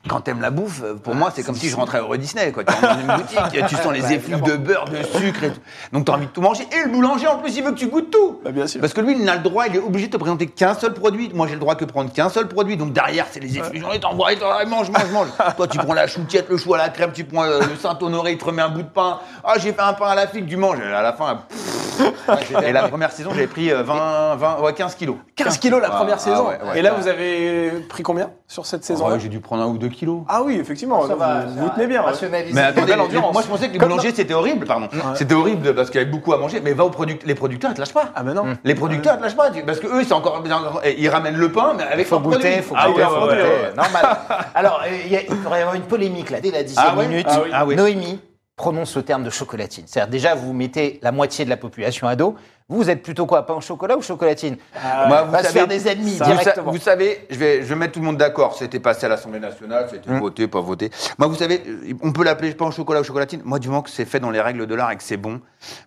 [0.06, 2.64] quand t'aimes la bouffe, euh, pour moi, c'est comme si je rentrais au Disney, quoi.
[2.64, 5.60] Dans une boutique, tu sens les effluves de beurre, de sucre et tout.
[5.92, 6.66] Donc t'as envie de tout manger.
[6.72, 8.40] Et le boulanger, en plus, il veut que tu goûtes tout.
[8.44, 8.80] Bah, bien sûr.
[8.80, 10.94] Parce que lui, il n'a le droit, il est obligé de te présenter qu'un seul
[10.94, 11.30] produit.
[11.34, 12.76] Moi, j'ai le droit que prendre qu'un seul produit.
[12.76, 13.88] Donc derrière, c'est les effusions.
[13.92, 15.28] Il t'envoie, il t'envoie, mange, mange, mange.
[15.56, 18.32] Toi, tu prends la choutiette, le chou à la crème, tu prends euh, le Saint-Honoré,
[18.32, 19.20] il te remet un bout de pain.
[19.44, 20.80] Ah, j'ai fait un pain à la figue, tu manges.
[20.80, 21.42] À la fin,
[22.66, 25.16] Et la première saison, j'avais pris euh, 20, 20, ouais, 15 kilos.
[25.36, 26.48] 15 kilos la Ah, première ah, saison.
[26.48, 26.58] ouais.
[26.78, 29.78] Et là, vous avez pris combien sur cette saison Ouais, j'ai dû prendre un ou
[29.78, 30.22] deux kilos.
[30.28, 32.02] Ah oui, effectivement, Ça vous, va, vous tenez bien.
[32.02, 32.54] Rationaliser.
[32.54, 33.32] Mais attendez, belle endurance.
[33.32, 34.88] moi je pensais que les boulangers c'était horrible, pardon.
[35.14, 37.70] C'était horrible parce qu'il y avait beaucoup à manger, mais va aux product- les producteurs,
[37.70, 38.10] ils te lâchent pas.
[38.14, 38.56] Ah ben non.
[38.64, 40.42] Les producteurs, ils te lâchent pas, parce que eux, c'est encore,
[40.96, 43.14] ils ramènent le pain, mais Il avec faut leur goûter, faut Ah goûter, ouais, faut
[43.14, 43.42] ouais, goûter.
[43.42, 44.06] ouais, Normal.
[44.54, 47.26] Alors, euh, il pourrait y avoir une polémique là, dès la dixième Ah ouais minute.
[47.28, 47.50] Ah oui.
[47.52, 47.76] Ah oui.
[47.76, 48.20] Noémie
[48.56, 49.84] prononce le terme de chocolatine.
[49.86, 52.36] C'est-à-dire, déjà, vous mettez la moitié de la population à dos.
[52.68, 54.56] Vous, vous êtes plutôt quoi Pain au chocolat ou chocolatine
[55.06, 56.72] Moi, vous On va se savez- faire des ennemis Vous, directement.
[56.72, 58.56] vous savez, je vais, je vais mettre tout le monde d'accord.
[58.58, 60.18] C'était passé à l'Assemblée nationale, c'était Hum.
[60.18, 60.90] voté, pas voté.
[61.16, 63.40] Moi, vous savez, euh, on peut l'appeler pain au chocolat ou chocolatine.
[63.44, 65.40] Moi, du moment que c'est fait dans les règles de l'art et que c'est bon.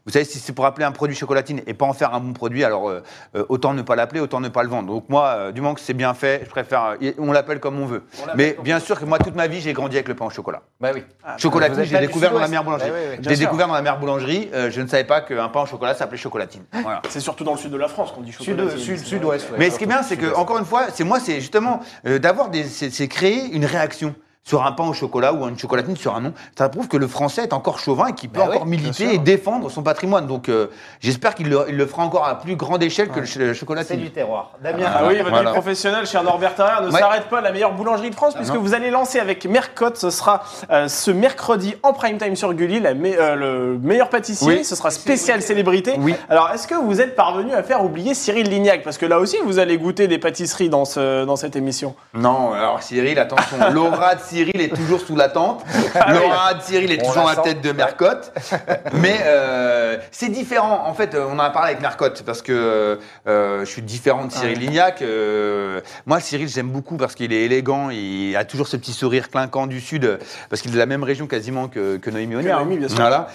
[0.05, 2.31] Vous savez, si c'est pour appeler un produit chocolatine et pas en faire un bon
[2.31, 3.03] produit, alors euh,
[3.35, 4.87] euh, autant ne pas l'appeler, autant ne pas le vendre.
[4.87, 6.95] Donc moi, euh, du moment que c'est bien fait, je préfère.
[7.01, 8.03] euh, on l'appelle comme on veut.
[8.35, 10.61] Mais bien sûr que moi, toute ma vie, j'ai grandi avec le pain au chocolat.
[10.79, 11.03] Bah oui.
[11.37, 12.89] Chocolatine, vous êtes j'ai pas du découvert dans la mère boulangerie.
[13.21, 13.37] Sûr.
[13.37, 14.49] découvert dans la mère boulangerie.
[14.53, 16.63] euh, je ne savais pas qu'un pain au chocolat s'appelait chocolatine.
[16.71, 17.01] Voilà.
[17.10, 18.77] C'est surtout dans le sud de la France qu'on dit Sud, chocolat.
[18.77, 19.49] sud, sud-ouest.
[19.51, 19.58] ouais.
[19.58, 22.19] Mais ce qui est bien, c'est que, encore une fois, c'est moi, c'est justement euh,
[22.19, 22.63] d'avoir des.
[22.63, 24.15] C'est c'est créer une réaction
[24.49, 26.33] sur un pain au chocolat ou une chocolatine sur un nom.
[26.57, 29.13] Ça prouve que le français est encore chauvin et qu'il peut Bah encore oui, militer
[29.13, 30.25] et défendre son patrimoine.
[30.25, 30.67] Donc, euh,
[31.01, 33.53] j'espère qu'il le, il le fera encore à plus grande échelle que le, le C'est
[33.53, 33.99] chocolatine.
[33.99, 34.53] du terroir.
[34.63, 35.51] Damien, Ah oui, votre Voilà.
[35.51, 36.99] vie professionnelle, cher Norbert Tarrer, ne Ouais.
[36.99, 37.41] s'arrête pas.
[37.41, 38.62] La meilleure boulangerie de France, puisque non.
[38.62, 39.97] vous allez lancer avec Mercotte.
[39.97, 44.09] Ce sera euh, ce mercredi en prime time sur Gulli, la me- euh, le meilleur
[44.09, 44.47] pâtissier.
[44.47, 44.65] Oui.
[44.65, 45.93] Ce sera spécial célébrité.
[45.99, 46.15] Oui.
[46.27, 48.81] Alors, est-ce que vous êtes parvenu à faire oublier Cyril Lignac?
[48.83, 51.93] Parce que là aussi, vous allez goûter des pâtisseries dans, ce, dans cette émission.
[52.15, 55.63] Non, alors Cyril, attention, l'aura de Cyril est toujours sous la tente.
[56.10, 57.49] L'aura de Cyril est On toujours la à la sent.
[57.54, 58.32] tête de Mercotte.
[58.93, 60.84] Mais euh, c'est différent.
[60.86, 64.25] En fait, euh, on en a parlé avec Mercotte parce que euh, je suis différent
[64.25, 65.02] de Cyril Lignac.
[65.02, 67.89] Euh, moi, Cyril, j'aime beaucoup parce qu'il est élégant.
[67.89, 71.04] Il a toujours ce petit sourire clinquant du Sud parce qu'il est de la même
[71.04, 72.97] région quasiment que, que Noémie sûr.
[72.97, 73.28] Voilà.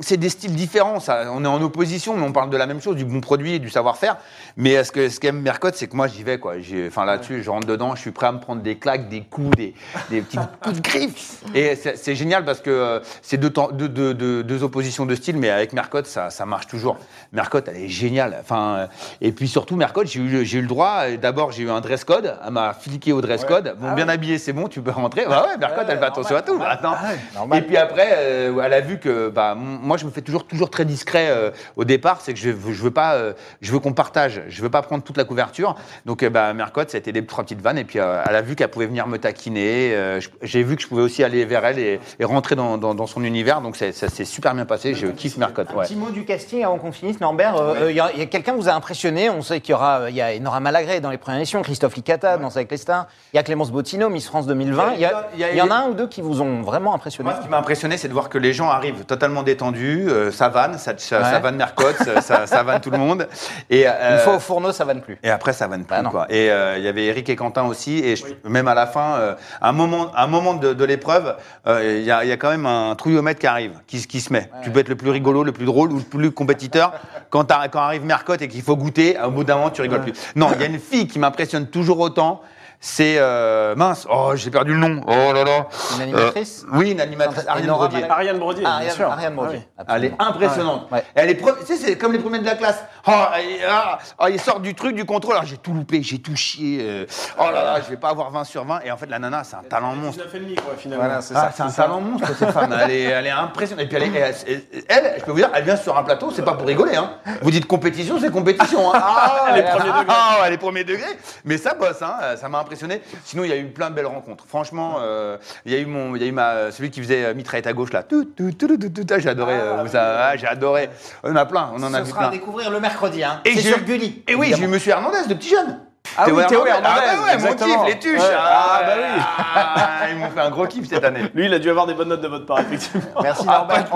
[0.00, 1.00] C'est des styles différents.
[1.00, 1.24] Ça.
[1.32, 3.58] On est en opposition, mais on parle de la même chose, du bon produit et
[3.58, 4.16] du savoir-faire.
[4.56, 6.38] Mais ce que ce qu'aime Mercotte, c'est que moi, j'y vais.
[6.38, 6.54] Quoi.
[6.86, 7.94] Enfin, là-dessus, je rentre dedans.
[7.94, 9.74] Je suis prêt à me prendre des claques, des coups, des,
[10.10, 11.42] des petits coups de griffe.
[11.54, 15.14] Et c'est génial parce que euh, c'est deux, temps- deux, deux- deux- deux oppositions de
[15.14, 16.96] style, mais avec Mercotte, ça, ça marche toujours.
[17.32, 18.36] Mercotte, elle est géniale.
[18.40, 18.86] Enfin, euh,
[19.20, 21.00] et puis surtout, Mercotte, j'ai eu, eu le droit.
[21.04, 22.34] euh, D'abord, j'ai eu un dress code.
[22.44, 23.74] Elle m'a fliqué au dress code.
[23.78, 25.24] Bon, bien habillé, c'est bon, tu peux rentrer.
[25.28, 26.60] Bah ouais, Mercotte, elle fait attention à tout.
[26.64, 26.94] Attends.
[27.34, 27.58] Normal.
[27.58, 30.70] Et puis après, euh, elle a vu que bah, moi, je me fais toujours, toujours
[30.70, 32.20] très discret au départ.
[32.20, 33.18] C'est que je, veux- je veux pas,
[33.60, 34.42] je veux qu'on partage.
[34.48, 35.74] Je veux pas prendre toute la couverture.
[36.06, 37.78] Donc, bah, Mercotte, ça a été des trois petites vannes.
[37.78, 39.92] Et puis, elle a vu qu'elle pouvait venir me taquiner.
[40.16, 42.94] Euh, J'ai vu que je pouvais aussi aller vers elle et, et rentrer dans, dans-
[42.94, 43.60] dans son univers.
[43.60, 44.94] Donc, ça s'est super bien passé.
[44.94, 45.68] Je kiffe Mercotte.
[45.72, 45.84] Un Ouais.
[45.84, 47.56] petit mot du casting avant qu'on finisse, Norbert.
[47.56, 49.30] Euh, euh, Il y a, a quelqu'un vous a impressionné.
[49.30, 51.94] On sait qu'il y aura, il y a Nora Malagré dans les premières émissions, Christophe
[51.96, 53.06] Licata dans avec les stars.
[53.32, 54.92] Il y a Clémence Bottino, Miss France 2020.
[54.94, 56.40] Il y, a- Il y a- il y en a un ou deux qui vous
[56.40, 57.28] ont vraiment impressionné.
[57.30, 60.06] Moi, ce qui m'a impressionné, c'est de voir que les gens arrivent totalement détendus.
[60.08, 61.40] euh, ça vanne, ça, ça, ça Ouais.
[61.40, 63.28] vanne Mercotte, ça, vanne tout le monde.
[63.70, 65.18] Et, Une euh, fois au fourneau, ça va ne plus.
[65.22, 66.02] Et après, ça vanne plus.
[66.02, 66.26] Bah quoi.
[66.30, 67.98] Et euh, il y avait Eric et Quentin aussi.
[67.98, 71.98] Et je- même à la fin, euh, un moment, un moment de, de l'épreuve, euh,
[72.00, 74.20] il y, a, il y a quand même un trouillomètre qui arrive, qui, se- qui
[74.20, 74.50] se met.
[74.62, 76.92] Tu peux être le plus rigolo, le plus drôle ou le plus compétiteur.
[77.30, 80.12] Quand arrive Mercotte et qu'il faut goûter, au bout d'un moment, tu rigoles plus.
[80.36, 82.40] Non, il y a une fille qui m'impressionne toujours autant.
[82.80, 84.06] C'est euh, mince.
[84.08, 85.00] Oh, j'ai perdu le nom.
[85.06, 85.66] Oh là là.
[85.96, 87.44] Une animatrice Euh, Oui, une animatrice.
[87.48, 88.04] Ariane Brodier.
[88.08, 89.10] Ariane Brodier, Ah, bien Ariane, sûr.
[89.10, 89.68] Ariane Brodier.
[89.76, 89.94] Ah oui.
[89.96, 90.88] Elle est impressionnante.
[90.92, 91.02] Ouais.
[91.16, 92.84] Elle est pre- tu sais, c'est comme les premiers de la classe.
[93.08, 93.10] Oh,
[93.40, 95.34] et- ah, ah, ils sortent du truc, du contrôle.
[95.34, 96.78] Alors, j'ai tout loupé, j'ai tout chié.
[96.82, 97.06] euh,
[97.38, 98.80] oh là là, je vais pas avoir 20 sur 20.
[98.84, 100.22] Et en fait, la nana, c'est un talent monstre.
[100.32, 101.04] 19,5 quoi, finalement.
[101.04, 101.52] Voilà, c'est Ah, ça.
[101.56, 102.72] c'est un talent monstre, cette femme.
[102.80, 103.86] Elle est, elle est impressionnante.
[103.86, 106.04] Et puis, elle, est- elle, elle- elle, je peux vous dire, elle vient sur un
[106.04, 106.94] plateau, c'est pas pour rigoler.
[106.94, 107.10] Hein.
[107.42, 108.94] Vous dites compétition, c'est compétition.
[108.94, 109.00] Hein.
[109.02, 110.14] Ah, Elle est ah, premier ah, degré.
[110.16, 111.08] ah, elle est premier degré.
[111.44, 113.00] Mais ça bosse, hein, ça m'a impressionné.
[113.24, 114.44] Sinon, il y a eu plein de belles rencontres.
[114.46, 117.24] Franchement, euh, il y a eu mon, il y a eu ma, celui qui faisait
[117.24, 118.02] euh, mitraillette à gauche là.
[118.02, 119.54] Tout, tout, tout, tout, tout, tout, j'ai adoré.
[119.54, 120.90] euh, ah, j'ai adoré.
[121.22, 122.38] On en a plein, on en a Ce vu sera à plein.
[122.38, 123.24] découvrir le mercredi.
[123.24, 123.40] Hein.
[123.46, 124.22] Et sur Gulli.
[124.28, 124.68] Et oui, j'ai eu.
[124.68, 125.80] Monsieur Hernandez, de petit jeune.
[126.16, 127.84] Ah oui, Théo Hernandez, Ah bah ouais, mon exactement.
[127.84, 128.20] kiff, les tuches.
[128.20, 128.36] Ouais.
[128.38, 129.22] Ah, bah oui.
[129.54, 131.30] ah, ils m'ont fait un gros kiff cette année.
[131.34, 133.02] Lui, il a dû avoir des bonnes notes de votre part, effectivement.
[133.22, 133.86] Merci Ah, Norbert.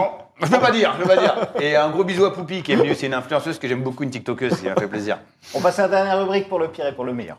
[0.43, 1.35] je peux pas dire, je peux pas dire.
[1.61, 4.03] Et un gros bisou à Poupie qui est venue, c'est une influenceuse que j'aime beaucoup,
[4.03, 5.19] une TikTokeuse, ça m'a fait plaisir.
[5.55, 7.39] On passe à la dernière rubrique pour le pire et pour le meilleur.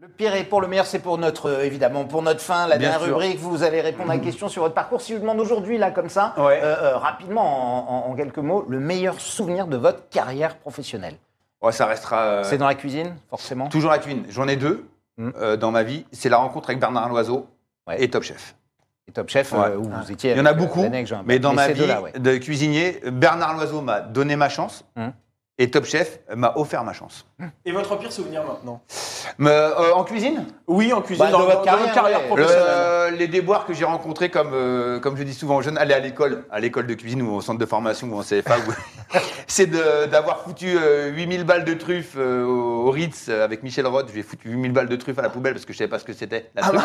[0.00, 2.76] Le pire et pour le meilleur, c'est pour notre, euh, évidemment, pour notre fin, la
[2.78, 3.16] Bien dernière sûr.
[3.18, 3.38] rubrique.
[3.38, 5.00] Vous allez répondre à une question sur votre parcours.
[5.00, 6.60] Si je vous demande aujourd'hui, là, comme ça, Ouais.
[6.62, 7.42] euh, euh, rapidement,
[7.90, 11.16] en, en- en quelques mots, le meilleur souvenir de votre carrière professionnelle.
[11.62, 13.68] Ouais, ça restera C'est dans la cuisine, forcément.
[13.68, 14.24] toujours la cuisine.
[14.28, 14.86] J'en ai deux
[15.18, 15.30] Mm.
[15.38, 16.04] euh, dans ma vie.
[16.12, 17.46] C'est la rencontre avec Bernard Loiseau
[17.88, 18.02] Ouais.
[18.02, 18.54] et Top Chef.
[19.08, 19.58] Et Top Chef, Ouais.
[19.68, 20.32] euh, où vous étiez.
[20.32, 20.84] Il y en a euh, beaucoup,
[21.24, 22.12] mais dans ma vie ouais.
[22.18, 25.08] de cuisinier, Bernard Loiseau m'a donné ma chance Mm.
[25.58, 27.24] et Top Chef m'a offert ma chance.
[27.66, 28.80] Et votre pire souvenir maintenant
[29.38, 30.46] Mais, euh, en cuisine?
[30.66, 32.26] Oui, en cuisine, Bah, dans, votre dans carrière, votre carrière ouais.
[32.28, 32.64] professionnelle.
[32.64, 35.76] Le- euh, les déboires que j'ai rencontrés, comme, euh, comme je dis souvent aux jeunes,
[35.76, 38.54] aller à l'école, à l'école de cuisine ou au centre de formation ou en CFA,
[39.46, 39.66] c'est
[40.08, 44.08] d'avoir foutu euh, 8000 balles de truffes euh, au, au Ritz avec Michel Roth.
[44.14, 46.04] J'ai foutu 8000 balles de truffes à la poubelle parce que je savais pas ce
[46.04, 46.50] que c'était.
[46.54, 46.82] la truffe.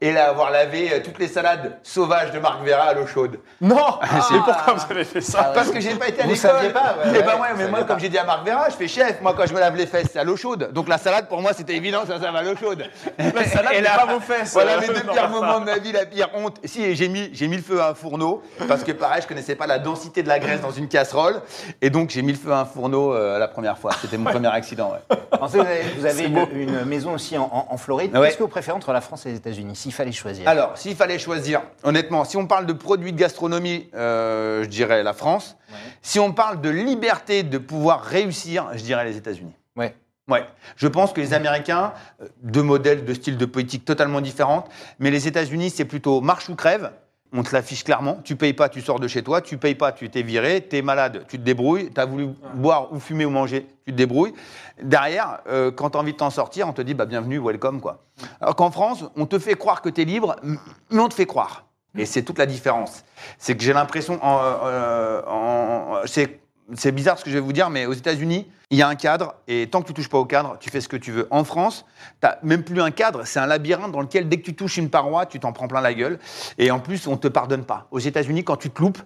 [0.00, 3.38] Et là, avoir lavé euh, toutes les salades sauvages de Marc Vera à l'eau chaude.
[3.60, 6.50] Non Et pourquoi vous avez fait ça Parce que j'ai pas été à Vous l'école.
[6.50, 7.84] saviez pas, ouais, Eh ouais, ben ouais, vous mais moi, pas.
[7.84, 9.20] comme j'ai dit à Marc Vera, je fais chef.
[9.22, 10.70] Moi, quand je me lave les fesses, c'est à l'eau chaude.
[10.72, 12.84] Donc la salade, pour moi, c'était évident, ça, ça va à l'eau chaude.
[13.18, 14.52] La salade, Et là, pas vos fesses.
[14.52, 16.58] Voilà mes deux pires moments de ma vie, la pire honte.
[16.64, 19.54] Si, j'ai mis, j'ai mis le feu à un fourneau parce que pareil, je connaissais
[19.56, 21.40] pas la densité de la graisse dans une casserole
[21.82, 23.92] et donc j'ai mis le feu à un fourneau euh, la première fois.
[24.00, 24.92] C'était mon premier accident.
[24.92, 25.16] ouais.
[25.40, 26.24] Ensuite, vous avez, vous avez C'est
[26.62, 28.16] une, maison aussi en, en- en Floride.
[28.16, 28.26] Ouais.
[28.28, 30.48] Qu'est-ce que vous préférez entre la France et les États-Unis, s'il fallait choisir?
[30.48, 35.02] Alors, s'il fallait choisir, honnêtement, si on parle de produits de gastronomie, euh, je dirais
[35.02, 35.56] la France.
[36.02, 39.52] Si on parle de liberté de pouvoir réussir, je dirais les États-Unis.
[39.76, 39.94] Ouais.
[40.28, 40.46] Ouais.
[40.76, 45.10] Je pense que les Américains, euh, deux modèles de style de politique totalement différentes, mais
[45.10, 46.90] les États-Unis, c'est plutôt marche ou crève.
[47.36, 48.20] On te l'affiche clairement.
[48.22, 49.40] Tu payes pas, tu sors de chez toi.
[49.42, 50.64] Tu payes pas, tu t'es viré.
[50.68, 51.90] Tu es malade, tu te débrouilles.
[51.92, 54.34] Tu as voulu boire ou fumer ou manger, tu te débrouilles.
[54.80, 57.80] Derrière, euh, quand tu as envie de t'en sortir, on te dit bah, bienvenue, welcome.
[57.80, 58.04] Quoi.
[58.40, 61.26] Alors qu'en France, on te fait croire que tu es libre, mais on te fait
[61.26, 61.64] croire.
[61.98, 63.04] Et c'est toute la différence.
[63.38, 66.38] C'est que j'ai l'impression, en, euh, en- c'est
[66.74, 68.94] c'est bizarre ce que je vais vous dire, mais aux États-Unis, il y a un
[68.94, 71.28] cadre, et tant que tu touches pas au cadre, tu fais ce que tu veux.
[71.30, 71.84] En France,
[72.22, 74.90] tu même plus un cadre, c'est un labyrinthe dans lequel dès que tu touches une
[74.90, 76.18] paroi, tu t'en prends plein la gueule.
[76.58, 77.86] Et en plus, on te pardonne pas.
[77.90, 78.98] Aux États-Unis, quand tu te loupes,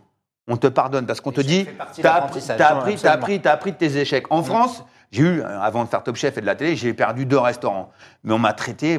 [0.46, 1.66] on te pardonne parce qu'on te dit,
[2.00, 4.26] t'as appris, t'as appris, t'as appris, appris de tes échecs.
[4.30, 6.94] En France, j'ai eu, euh, avant de faire Top Chef et de la télé, j'ai
[6.94, 7.90] perdu deux restaurants.
[8.24, 8.98] Mais on m'a traité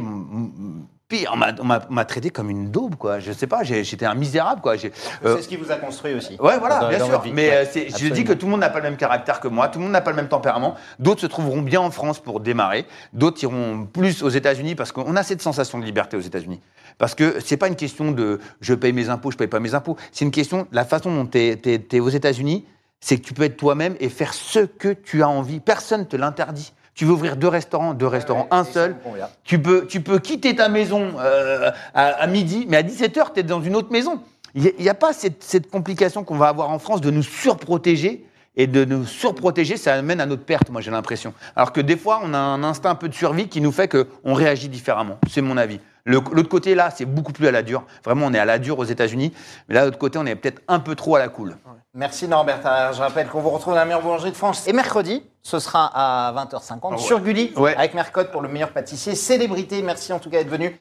[1.10, 3.20] pire, on m'a- traité comme une daube, quoi.
[3.20, 4.76] Je sais pas, j'étais un misérable, quoi.
[4.76, 6.38] Euh, C'est ce qui vous a construit aussi.
[6.40, 7.24] Ouais, voilà, dans- bien dans sûr.
[7.34, 9.48] Mais Ouais, euh, je dis que tout le monde n'a pas le même caractère que
[9.48, 10.76] moi, tout le monde n'a pas le même tempérament.
[11.00, 15.16] D'autres se trouveront bien en France pour démarrer, d'autres iront plus aux États-Unis parce qu'on
[15.16, 16.62] a cette sensation de liberté aux États-Unis.
[17.00, 19.74] Parce que c'est pas une question de je paye mes impôts, je paye pas mes
[19.74, 19.98] impôts.
[20.12, 22.66] C'est une question, la façon dont tu es, aux États-Unis,
[23.00, 25.60] c'est que tu peux être toi-même et faire ce que tu as envie.
[25.60, 26.74] Personne te l'interdit.
[27.00, 28.98] Tu veux ouvrir deux restaurants, deux restaurants, un seul.
[29.46, 33.40] Tu peux, tu peux quitter ta maison euh, à, à midi, mais à 17h, tu
[33.40, 34.20] es dans une autre maison.
[34.54, 38.26] Il n'y a, pas cette, cette complication qu'on va avoir en France de nous surprotéger.
[38.58, 41.34] Et de nous surprotéger, ça amène à notre perte, moi j'ai l'impression.
[41.56, 43.88] Alors que des fois, on a un instinct un peu de survie qui nous fait
[43.88, 45.20] qu'on réagit différemment.
[45.30, 45.80] C'est mon avis.
[46.06, 47.84] L'autre côté, là, c'est beaucoup plus à la dure.
[48.04, 49.34] Vraiment, on est à la dure aux États-Unis.
[49.68, 51.58] Mais là, de l'autre côté, on est peut-être un peu trop à la cool.
[51.94, 52.66] Merci Norbert.
[52.66, 54.68] Alors, Je rappelle qu'on vous retrouve dans la meilleure boulangerie de France.
[54.68, 56.98] Et mercredi, ce sera à 20h50 Ah ouais.
[56.98, 57.76] sur Gulli Ouais.
[57.76, 59.16] avec Mercotte pour le meilleur pâtissier.
[59.16, 60.80] Célébrité, merci en tout cas d'être venu.